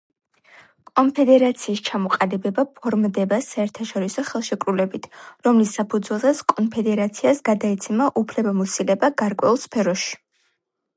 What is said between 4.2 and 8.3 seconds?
ხელშეკრულებით, რომლის საფუძველზეც კონფედერაციას გადაეცემა